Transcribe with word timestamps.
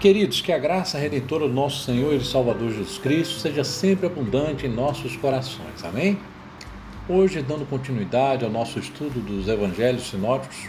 Queridos, 0.00 0.40
que 0.40 0.52
a 0.52 0.58
graça 0.58 0.96
redentora 0.96 1.48
do 1.48 1.52
nosso 1.52 1.82
Senhor 1.84 2.14
e 2.14 2.24
Salvador 2.24 2.70
Jesus 2.70 2.98
Cristo 2.98 3.40
seja 3.40 3.64
sempre 3.64 4.06
abundante 4.06 4.64
em 4.64 4.68
nossos 4.68 5.16
corações. 5.16 5.82
Amém? 5.82 6.16
Hoje, 7.08 7.42
dando 7.42 7.68
continuidade 7.68 8.44
ao 8.44 8.50
nosso 8.50 8.78
estudo 8.78 9.18
dos 9.18 9.48
Evangelhos 9.48 10.08
sinóticos, 10.08 10.68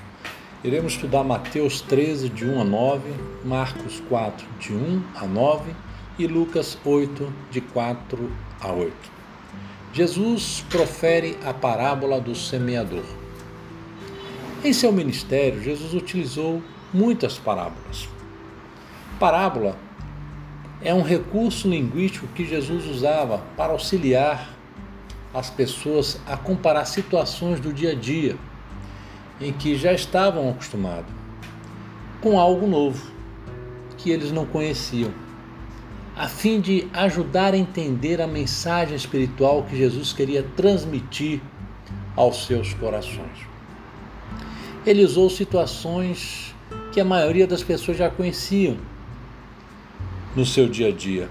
iremos 0.64 0.94
estudar 0.94 1.24
Mateus 1.24 1.80
13, 1.80 2.28
de 2.28 2.44
1 2.44 2.60
a 2.60 2.64
9, 2.64 3.12
Marcos 3.46 4.02
4, 4.10 4.48
de 4.60 4.74
1 4.74 5.04
a 5.14 5.28
9 5.28 5.76
e 6.18 6.26
Lucas 6.26 6.76
8, 6.84 7.32
de 7.52 7.62
4 7.62 8.32
a 8.60 8.72
8. 8.72 8.92
Jesus 9.94 10.66
profere 10.72 11.38
a 11.46 11.54
parábola 11.54 12.20
do 12.20 12.34
semeador. 12.34 13.06
Em 14.64 14.74
seu 14.74 14.92
ministério, 14.92 15.62
Jesus 15.62 15.94
utilizou 15.94 16.64
muitas 16.92 17.38
parábolas 17.38 18.10
Parábola 19.20 19.76
é 20.82 20.94
um 20.94 21.02
recurso 21.02 21.68
linguístico 21.68 22.26
que 22.28 22.46
Jesus 22.46 22.86
usava 22.86 23.40
para 23.58 23.74
auxiliar 23.74 24.48
as 25.34 25.50
pessoas 25.50 26.22
a 26.26 26.38
comparar 26.38 26.86
situações 26.86 27.60
do 27.60 27.74
dia 27.74 27.92
a 27.92 27.96
dia 27.96 28.38
em 29.42 29.52
que 29.52 29.76
já 29.76 29.92
estavam 29.92 30.50
acostumados 30.50 31.12
com 32.22 32.40
algo 32.40 32.66
novo 32.66 33.12
que 33.98 34.10
eles 34.10 34.32
não 34.32 34.46
conheciam, 34.46 35.12
a 36.16 36.30
fim 36.30 36.62
de 36.62 36.88
ajudar 36.94 37.54
a 37.54 37.58
entender 37.58 38.22
a 38.22 38.28
mensagem 38.28 38.96
espiritual 38.96 39.64
que 39.64 39.76
Jesus 39.76 40.14
queria 40.14 40.44
transmitir 40.56 41.42
aos 42.16 42.46
seus 42.46 42.74
corações. 42.74 43.48
Ele 44.86 45.04
usou 45.04 45.30
situações 45.30 46.56
que 46.94 47.02
a 47.02 47.06
maioria 47.06 47.46
das 47.46 47.62
pessoas 47.62 47.98
já 47.98 48.10
conheciam 48.10 48.78
no 50.36 50.46
seu 50.46 50.68
dia 50.68 50.90
a 50.90 50.92
dia, 50.92 51.30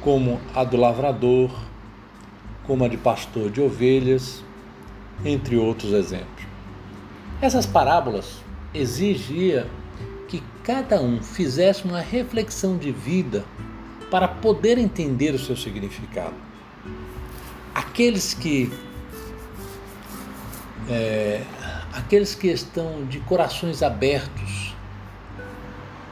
como 0.00 0.40
a 0.54 0.64
do 0.64 0.76
lavrador, 0.76 1.50
como 2.64 2.84
a 2.84 2.88
de 2.88 2.96
pastor 2.96 3.50
de 3.50 3.60
ovelhas, 3.60 4.44
entre 5.24 5.56
outros 5.56 5.92
exemplos. 5.92 6.44
Essas 7.40 7.66
parábolas 7.66 8.40
exigia 8.74 9.66
que 10.28 10.42
cada 10.62 11.00
um 11.00 11.22
fizesse 11.22 11.84
uma 11.84 12.00
reflexão 12.00 12.76
de 12.76 12.90
vida 12.90 13.44
para 14.10 14.28
poder 14.28 14.78
entender 14.78 15.34
o 15.34 15.38
seu 15.38 15.56
significado. 15.56 16.34
Aqueles 17.74 18.34
que 18.34 18.70
é, 20.88 21.42
aqueles 21.92 22.34
que 22.34 22.48
estão 22.48 23.04
de 23.06 23.18
corações 23.20 23.82
abertos 23.82 24.75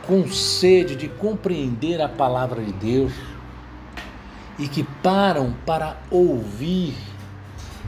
com 0.06 0.30
sede 0.30 0.96
de 0.96 1.08
compreender 1.08 2.00
a 2.00 2.08
palavra 2.08 2.62
de 2.62 2.72
Deus 2.72 3.12
e 4.58 4.68
que 4.68 4.84
param 5.02 5.54
para 5.66 5.96
ouvir 6.10 6.94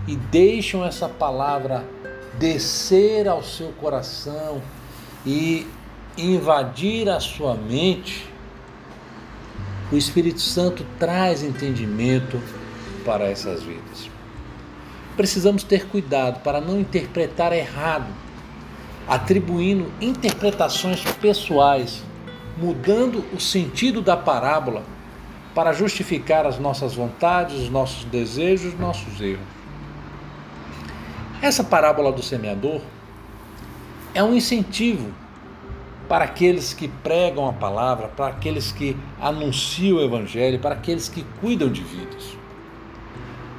e 0.07 0.17
deixam 0.17 0.85
essa 0.85 1.09
palavra 1.09 1.85
descer 2.39 3.29
ao 3.29 3.43
seu 3.43 3.73
coração 3.73 4.61
e 5.25 5.67
invadir 6.17 7.09
a 7.09 7.21
sua 7.21 7.55
mente, 7.55 8.29
o 9.91 9.97
Espírito 9.97 10.41
Santo 10.41 10.85
traz 10.99 11.43
entendimento 11.43 12.41
para 13.05 13.25
essas 13.25 13.63
vidas. 13.63 14.11
Precisamos 15.17 15.63
ter 15.63 15.87
cuidado 15.87 16.41
para 16.41 16.61
não 16.61 16.81
interpretar 16.81 17.53
errado 17.53 18.07
atribuindo 19.07 19.93
interpretações 20.01 21.03
pessoais, 21.21 22.03
mudando 22.59 23.25
o 23.33 23.41
sentido 23.41 24.03
da 24.03 24.17
parábola 24.17 24.83
para 25.55 25.73
justificar 25.73 26.45
as 26.47 26.59
nossas 26.59 26.95
vontades, 26.95 27.57
os 27.57 27.71
nossos 27.71 28.05
desejos, 28.05 28.75
os 28.75 28.79
nossos 28.79 29.21
erros. 29.21 29.47
Essa 31.41 31.63
parábola 31.63 32.11
do 32.11 32.23
semeador 32.23 32.81
é 34.15 34.23
um 34.23 34.35
incentivo 34.35 35.11
para 36.09 36.25
aqueles 36.25 36.73
que 36.73 36.89
pregam 36.89 37.49
a 37.49 37.53
palavra, 37.53 38.09
para 38.09 38.29
aqueles 38.29 38.73
que 38.73 38.97
anunciam 39.21 39.99
o 39.99 40.03
evangelho, 40.03 40.59
para 40.59 40.75
aqueles 40.75 41.09
que 41.09 41.25
cuidam 41.41 41.69
de 41.71 41.83
vidas. 41.83 42.37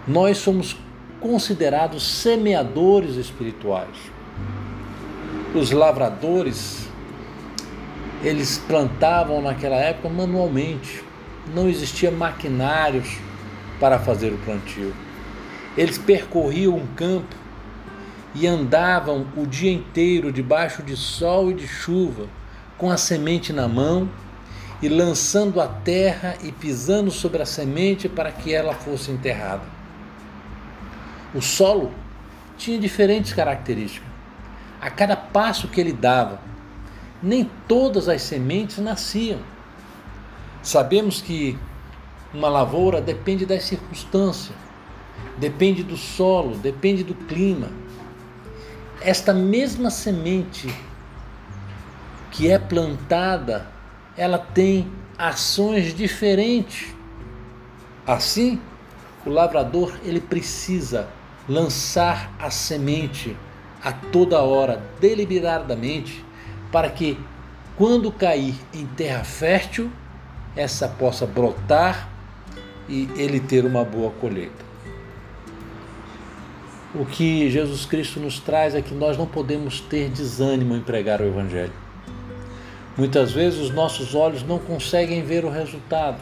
Nós 0.07 0.38
somos 0.38 0.75
considerados 1.19 2.03
semeadores 2.03 3.16
espirituais 3.16 4.16
os 5.57 5.72
lavradores 5.72 6.88
eles 8.23 8.57
plantavam 8.57 9.41
naquela 9.41 9.75
época 9.75 10.09
manualmente. 10.09 11.03
Não 11.53 11.68
existia 11.69 12.12
maquinários 12.12 13.18
para 13.79 14.00
fazer 14.00 14.34
o 14.34 14.38
plantio. 14.40 14.94
Eles 15.78 15.97
percorriam 15.97 16.75
um 16.75 16.88
campo 16.88 17.35
e 18.34 18.47
andavam 18.47 19.28
o 19.35 19.45
dia 19.45 19.72
inteiro 19.72 20.31
debaixo 20.31 20.81
de 20.84 20.95
sol 20.95 21.51
e 21.51 21.53
de 21.53 21.68
chuva, 21.68 22.28
com 22.78 22.89
a 22.91 22.97
semente 22.97 23.53
na 23.53 23.68
mão 23.68 24.09
e 24.81 24.89
lançando 24.89 25.62
a 25.62 25.68
terra 25.68 26.35
e 26.44 26.51
pisando 26.51 27.09
sobre 27.09 27.41
a 27.41 27.45
semente 27.45 28.09
para 28.09 28.31
que 28.31 28.53
ela 28.53 28.74
fosse 28.74 29.12
enterrada. 29.12 29.63
O 31.34 31.41
solo 31.41 31.91
tinha 32.57 32.79
diferentes 32.79 33.34
características 33.34 34.16
a 34.87 34.89
cada 34.89 35.17
passo 35.17 35.67
que 35.67 35.81
ele 35.81 35.91
dava. 35.91 36.39
Nem 37.21 37.51
todas 37.67 38.07
as 38.07 38.21
sementes 38.21 38.77
nasciam. 38.77 39.39
Sabemos 40.63 41.21
que 41.21 41.59
uma 42.33 42.47
lavoura 42.47 43.01
depende 43.01 43.45
das 43.45 43.65
circunstâncias, 43.65 44.55
depende 45.37 45.83
do 45.83 45.97
solo, 45.97 46.55
depende 46.55 47.03
do 47.03 47.13
clima. 47.13 47.69
Esta 49.01 49.33
mesma 49.33 49.89
semente 49.89 50.73
que 52.31 52.49
é 52.49 52.57
plantada, 52.57 53.67
ela 54.15 54.39
tem 54.39 54.89
ações 55.17 55.93
diferentes. 55.93 56.95
Assim, 58.05 58.61
o 59.25 59.29
lavrador 59.29 59.99
ele 60.05 60.21
precisa 60.21 61.09
lançar 61.49 62.31
a 62.39 62.49
semente 62.49 63.35
a 63.87 63.93
toda 63.93 64.41
hora, 64.41 64.81
deliberadamente, 64.99 66.21
para 66.73 66.89
que, 66.89 67.17
quando 67.77 68.11
cair 68.11 68.53
em 68.73 68.85
terra 68.85 69.23
fértil, 69.23 69.89
essa 70.57 70.89
possa 70.89 71.25
brotar 71.25 72.09
e 72.89 73.07
ele 73.15 73.39
ter 73.39 73.63
uma 73.63 73.85
boa 73.85 74.11
colheita. 74.11 74.67
O 76.93 77.05
que 77.05 77.49
Jesus 77.49 77.85
Cristo 77.85 78.19
nos 78.19 78.41
traz 78.41 78.75
é 78.75 78.81
que 78.81 78.93
nós 78.93 79.17
não 79.17 79.25
podemos 79.25 79.79
ter 79.79 80.09
desânimo 80.09 80.75
em 80.75 80.81
pregar 80.81 81.21
o 81.21 81.25
Evangelho. 81.25 81.71
Muitas 82.97 83.31
vezes 83.31 83.57
os 83.57 83.69
nossos 83.69 84.13
olhos 84.13 84.43
não 84.43 84.59
conseguem 84.59 85.23
ver 85.23 85.45
o 85.45 85.49
resultado. 85.49 86.17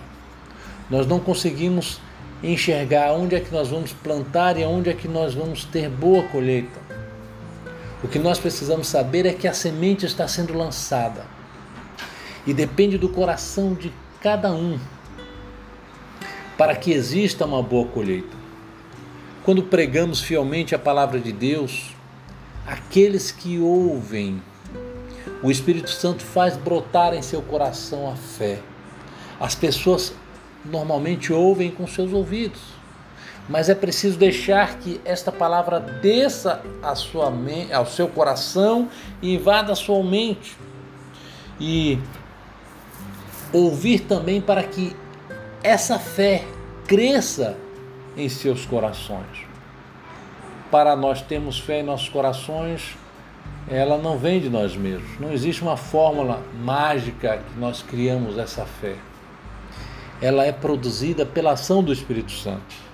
Nós 0.88 1.08
não 1.08 1.20
conseguimos 1.20 2.00
enxergar 2.44 3.14
onde 3.14 3.36
é 3.36 3.40
que 3.40 3.52
nós 3.52 3.70
vamos 3.70 3.92
plantar 3.92 4.56
e 4.56 4.64
onde 4.64 4.92
é 4.92 4.94
que 4.94 5.08
nós 5.08 5.34
vamos 5.34 5.64
ter 5.64 5.90
boa 5.90 6.22
colheita. 6.26 6.85
O 8.06 8.08
que 8.08 8.20
nós 8.20 8.38
precisamos 8.38 8.86
saber 8.86 9.26
é 9.26 9.34
que 9.34 9.48
a 9.48 9.54
semente 9.54 10.06
está 10.06 10.28
sendo 10.28 10.56
lançada 10.56 11.26
e 12.46 12.54
depende 12.54 13.00
do 13.00 13.10
coração 13.10 13.74
de 13.74 13.92
cada 14.22 14.52
um 14.52 14.80
para 16.56 16.76
que 16.76 16.92
exista 16.92 17.48
uma 17.48 17.64
boa 17.64 17.88
colheita. 17.88 18.38
Quando 19.44 19.64
pregamos 19.64 20.22
fielmente 20.22 20.76
a 20.76 20.78
palavra 20.78 21.20
de 21.20 21.32
Deus, 21.32 21.96
aqueles 22.68 23.32
que 23.32 23.58
ouvem, 23.58 24.40
o 25.42 25.50
Espírito 25.50 25.90
Santo 25.90 26.22
faz 26.22 26.56
brotar 26.56 27.16
em 27.16 27.24
seu 27.24 27.42
coração 27.42 28.08
a 28.08 28.16
fé. 28.16 28.60
As 29.40 29.56
pessoas 29.56 30.14
normalmente 30.64 31.34
ouvem 31.34 31.72
com 31.72 31.88
seus 31.88 32.14
ouvidos 32.14 32.62
mas 33.48 33.70
é 33.70 33.76
preciso 33.76 34.18
deixar 34.18 34.80
que 34.80 35.00
esta 35.06 35.32
palavra 35.32 35.80
desça 35.80 36.62
à 36.82 36.96
sua 36.96 37.32
ao 37.72 37.86
seu 37.86 38.08
coração 38.08 38.90
e 39.22 39.36
invada 39.36 39.72
a 39.72 39.76
sua 39.76 40.04
mente. 40.04 40.58
E 41.60 42.00
ouvir 43.54 44.00
também 44.00 44.42
para 44.42 44.64
que 44.64 44.96
essa 45.64 46.00
fé 46.00 46.44
cresça 46.88 47.56
em 48.18 48.28
seus 48.28 48.66
corações. 48.66 49.46
Para 50.72 50.96
nós 50.96 51.22
termos 51.22 51.60
fé 51.60 51.80
em 51.80 51.84
nossos 51.84 52.10
corações, 52.10 52.98
ela 53.70 53.98
não 53.98 54.18
vem 54.18 54.40
de 54.40 54.50
nós 54.50 54.76
mesmos. 54.76 55.20
Não 55.20 55.32
existe 55.32 55.62
uma 55.62 55.78
fórmula 55.78 56.42
mágica 56.62 57.38
que 57.38 57.60
nós 57.60 57.84
criamos 57.84 58.38
essa 58.38 58.66
fé. 58.66 58.96
Ela 60.22 60.46
é 60.46 60.52
produzida 60.52 61.26
pela 61.26 61.52
ação 61.52 61.84
do 61.84 61.94
Espírito 61.94 62.32
Santo 62.32 62.85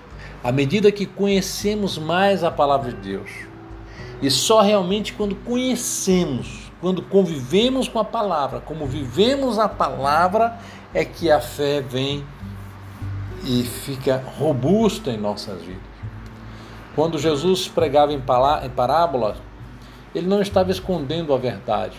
à 0.43 0.51
medida 0.51 0.91
que 0.91 1.05
conhecemos 1.05 1.97
mais 1.97 2.43
a 2.43 2.51
palavra 2.51 2.91
de 2.91 2.97
Deus. 2.97 3.31
E 4.21 4.29
só 4.29 4.61
realmente 4.61 5.13
quando 5.13 5.35
conhecemos 5.35 6.61
quando 6.81 7.03
convivemos 7.03 7.87
com 7.87 7.99
a 7.99 8.03
palavra, 8.03 8.59
como 8.59 8.87
vivemos 8.87 9.59
a 9.59 9.69
palavra, 9.69 10.57
é 10.91 11.05
que 11.05 11.29
a 11.29 11.39
fé 11.39 11.79
vem 11.79 12.25
e 13.45 13.63
fica 13.63 14.21
robusta 14.39 15.11
em 15.11 15.17
nossas 15.17 15.61
vidas. 15.61 15.79
Quando 16.95 17.19
Jesus 17.19 17.67
pregava 17.67 18.11
em 18.11 18.19
parábolas, 18.19 19.37
ele 20.13 20.27
não 20.27 20.41
estava 20.41 20.71
escondendo 20.71 21.33
a 21.33 21.37
verdade. 21.37 21.97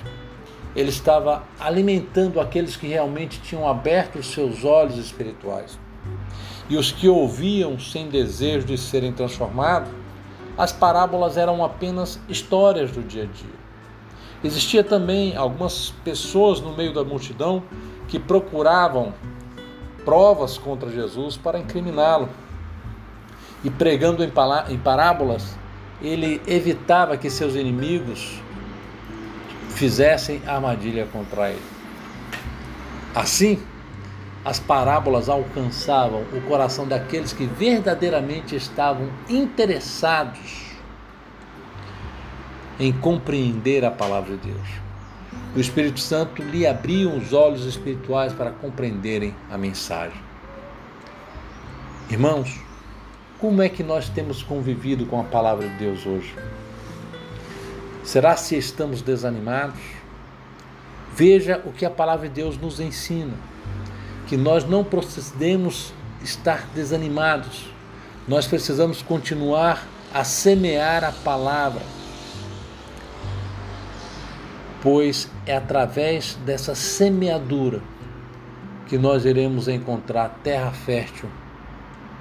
Ele 0.75 0.91
estava 0.91 1.45
alimentando 1.61 2.41
aqueles 2.41 2.77
que 2.77 2.89
realmente 2.89 3.41
tinham 3.41 3.69
aberto 3.69 4.19
os 4.19 4.33
seus 4.33 4.65
olhos 4.65 4.99
espirituais. 4.99 5.79
E 6.69 6.77
os 6.77 6.93
que 6.93 7.09
ouviam 7.09 7.79
sem 7.79 8.09
desejo 8.09 8.67
de 8.67 8.79
serem 8.79 9.13
transformados, 9.13 9.91
as 10.57 10.73
parábolas 10.73 11.37
eram 11.37 11.65
apenas 11.65 12.21
histórias 12.29 12.91
do 12.91 13.03
dia 13.03 13.25
a 13.25 13.27
dia. 13.27 13.63
Existia 14.45 14.83
também 14.83 15.37
algumas 15.37 15.91
pessoas 16.05 16.61
no 16.61 16.77
meio 16.77 16.93
da 16.93 17.05
multidão 17.05 17.63
que 18.09 18.19
procuravam 18.19 19.15
provas 20.05 20.59
contra 20.59 20.91
Jesus 20.91 21.37
para 21.37 21.59
incriminá-lo. 21.59 22.29
E 23.65 23.71
pregando 23.71 24.25
em 24.25 24.79
parábolas, 24.79 25.57
ele 26.01 26.43
evitava 26.47 27.17
que 27.17 27.31
seus 27.31 27.55
inimigos 27.55 28.41
fizessem 29.71 30.43
armadilha 30.47 31.07
contra 31.13 31.51
ele. 31.51 31.63
Assim, 33.15 33.63
as 34.45 34.59
parábolas 34.59 35.29
alcançavam 35.29 36.23
o 36.33 36.41
coração 36.43 36.87
daqueles 36.87 37.33
que 37.33 37.47
verdadeiramente 37.47 38.57
estavam 38.57 39.09
interessados 39.29 40.73
em 42.79 42.93
compreender 42.93 43.85
a 43.85 43.91
palavra 43.91 44.37
de 44.37 44.49
Deus. 44.49 44.69
O 45.55 45.61
Espírito 45.61 46.01
Santo 46.01 46.43
lhe 46.43 46.67
abria 46.67 47.09
os 47.09 47.33
olhos 47.33 47.65
espirituais 47.65 48.33
para 48.33 48.51
compreenderem 48.51 49.35
a 49.51 49.57
mensagem. 49.57 50.21
Irmãos, 52.11 52.59
como 53.39 53.63
é 53.63 53.69
que 53.69 53.83
nós 53.83 54.09
temos 54.09 54.43
convivido 54.43 55.07
com 55.07 55.21
a 55.21 55.25
palavra 55.25 55.69
de 55.69 55.75
Deus 55.77 56.05
hoje? 56.05 56.35
Será 58.03 58.37
se 58.37 58.57
estamos 58.57 59.03
desanimados? 59.03 59.81
Veja 61.15 61.63
o 61.65 61.73
que 61.73 61.85
a 61.85 61.91
palavra 61.91 62.29
de 62.29 62.35
Deus 62.35 62.57
nos 62.57 62.81
ensina: 62.81 63.35
que 64.33 64.37
nós 64.39 64.67
não 64.67 64.83
procedemos 64.83 65.93
estar 66.23 66.67
desanimados, 66.75 67.67
nós 68.27 68.47
precisamos 68.47 69.03
continuar 69.03 69.87
a 70.11 70.25
semear 70.25 71.05
a 71.05 71.13
palavra, 71.13 71.83
pois 74.81 75.31
é 75.45 75.55
através 75.55 76.39
dessa 76.47 76.75
semeadura 76.75 77.83
que 78.87 78.97
nós 78.97 79.27
iremos 79.27 79.69
encontrar 79.69 80.39
terra 80.43 80.71
fértil 80.71 81.29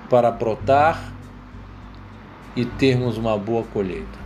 para 0.10 0.30
brotar 0.30 1.14
e 2.58 2.66
termos 2.66 3.16
uma 3.16 3.38
boa 3.38 3.64
colheita. 3.64 4.20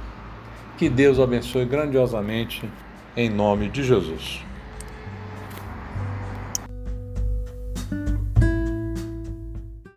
Que 0.75 0.89
Deus 0.89 1.19
abençoe 1.19 1.65
grandiosamente 1.65 2.67
em 3.15 3.29
nome 3.29 3.69
de 3.69 3.83
Jesus. 3.83 4.43